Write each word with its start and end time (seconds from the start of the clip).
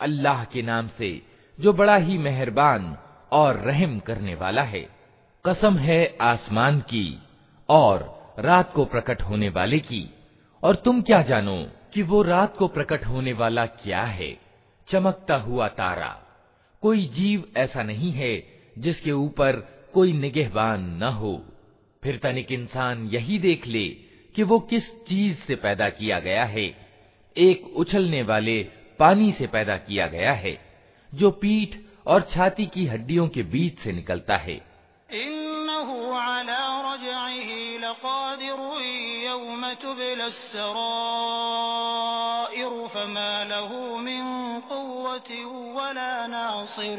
अल्लाह 0.00 0.40
के 0.44 0.62
नाम 0.62 0.88
से 0.98 1.10
जो 1.58 1.72
बड़ा 1.72 1.96
ही 1.98 2.16
मेहरबान 2.18 2.82
और 3.32 3.58
रहम 3.60 3.92
करने 4.06 4.34
वाला 4.34 4.62
है 4.64 4.84
कसम 5.44 5.74
है 5.78 6.00
आसमान 6.22 6.80
की 6.90 7.06
और 7.68 7.96
रात 8.40 8.72
को 8.72 8.84
प्रकट 8.84 9.22
होने 9.22 9.48
वाले 9.50 9.78
की 9.80 10.04
और 10.62 10.74
तुम 10.84 10.94
क्या 11.02 11.20
जानो 11.22 11.56
कि 11.94 12.02
वो 12.02 12.22
रात 12.22 12.56
को 12.56 12.68
प्रकट 12.68 13.02
होने 13.06 13.32
वाला 13.32 13.64
क्या 13.82 14.02
है 14.18 14.30
चमकता 14.88 15.36
हुआ 15.42 15.68
तारा 15.78 16.10
कोई 16.82 17.06
जीव 17.14 17.38
ऐसा 17.56 17.82
नहीं 17.82 18.12
है 18.12 18.32
जिसके 18.78 19.12
ऊपर 19.18 19.52
कोई 19.94 20.12
निगहबान 20.14 20.80
न 21.02 21.04
हो 21.20 21.34
फिर 22.02 22.14
तनिक 22.22 22.48
इंसान 22.52 22.96
यही 23.12 23.38
देख 23.38 23.66
ले 23.66 23.86
कि 24.34 24.42
वो 24.42 24.58
किस 24.70 24.88
चीज 25.08 25.36
से 25.46 25.54
पैदा 25.56 25.88
किया 25.90 26.18
गया 26.20 26.44
है 26.44 26.64
एक 27.36 27.66
उछलने 27.76 28.22
वाले 28.22 28.56
पानी 29.00 29.32
से 29.32 29.46
पैदा 29.46 29.76
किया 29.88 30.06
गया 30.06 30.32
है 30.34 30.54
जो 31.12 31.30
पीठ 31.42 31.76
और 32.06 32.20
छाती 32.32 32.66
की 32.66 32.84
हड्डियों 32.86 33.26
के 33.28 33.42
बीच 33.54 33.78
से 33.78 33.92
निकलता 33.92 34.36
है 34.36 34.56
इन्नहु 35.22 35.96
अला 36.16 36.62
रजइही 36.86 37.78
लक़ादिर 37.78 38.60
यौम 39.26 39.62
तुबला 39.82 40.24
अस्सराइर 40.24 40.74
फमा 42.94 43.30
लहु 43.44 43.78
मिन 43.98 44.26
क़ुव्वतिन 44.68 45.46
वला 45.76 46.10
नासिर 46.26 46.98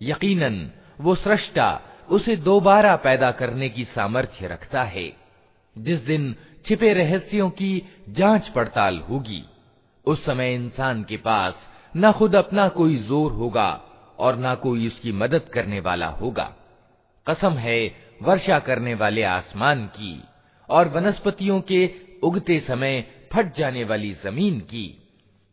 यकीनन 0.00 0.56
वो 1.00 1.14
सृष्टा 1.14 1.68
उसे 2.10 2.36
दोबारा 2.48 2.94
पैदा 2.96 3.30
करने 3.30 3.68
की 3.68 3.84
सामर्थ्य 3.94 4.46
रखता 4.46 4.82
है 4.94 5.08
जिस 5.76 6.00
दिन 6.00 6.34
छिपे 6.66 6.92
रहस्यों 6.92 7.48
की 7.50 7.72
जांच 8.08 8.48
पड़ताल 8.48 8.98
होगी 9.08 9.42
उस 10.05 10.25
समय 10.25 10.53
इंसान 10.53 11.03
के 11.03 11.17
पास 11.17 11.67
न 11.97 12.11
खुद 12.11 12.35
अपना 12.35 12.67
कोई 12.69 12.95
ज़ोर 12.97 13.31
होगा 13.31 13.69
और 14.19 14.37
न 14.39 14.55
कोई 14.55 14.87
उसकी 14.87 15.11
मदद 15.11 15.49
करने 15.53 15.79
वाला 15.79 16.07
होगा। 16.07 16.53
कसम 17.27 17.53
है 17.53 17.79
वर्षा 18.21 18.59
करने 18.59 18.93
वाले 18.93 19.23
आसमान 19.23 19.85
की 19.85 20.23
और 20.69 20.87
वनस्पतियों 20.87 21.61
के 21.61 21.89
उगते 22.23 22.59
समय 22.59 23.01
फट 23.33 23.55
जाने 23.57 23.83
वाली 23.83 24.11
ज़मीन 24.13 24.59
की। 24.59 24.85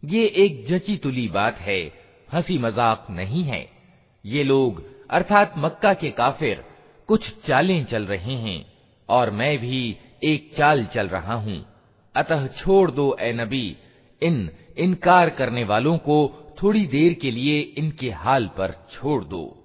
ये 0.03 0.25
एक 0.37 0.67
जची 0.69 0.97
तुली 0.97 1.29
बात 1.29 1.59
है, 1.59 1.81
हँसी 2.33 2.59
मज़ाक 2.59 3.07
नहीं 3.11 3.43
है। 3.45 3.69
ये 4.25 4.45
लोग, 4.45 4.83
अर्थात 5.11 5.55
मक्का 5.59 5.95
के 5.95 6.11
काफिर, 6.11 6.65
कुछ 7.09 7.29
चालें 7.47 7.85
चल 7.85 8.03
रहे 8.03 8.35
हैं 8.35 8.65
और 9.09 9.31
मैं 9.31 9.59
भी 9.59 9.97
एक 10.25 10.51
चाल 10.57 10.85
चल 10.85 11.09
रहा 11.09 11.35
हूँ। 11.35 11.65
अतः 12.15 12.47
छोड़ 12.47 12.91
दो, 12.91 13.17
ए 13.21 13.33
नबी 13.33 13.77
इन 14.23 14.51
इनकार 14.79 15.31
करने 15.31 15.65
वालों 15.65 15.99
को 15.99 16.37
थोड़ी 16.63 16.87
देर 16.87 17.15
के 17.15 17.31
लिए 17.31 17.61
इनके 17.61 18.11
हाल 18.11 18.47
पर 18.47 18.87
छोड़ 18.93 19.25
दो। 19.25 19.60